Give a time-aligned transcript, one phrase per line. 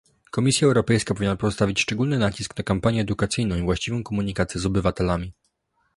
[0.31, 5.33] Komisja Europejska powinna postawić szczególny nacisk na kampanię edukacyjną i właściwą komunikację z obywatelami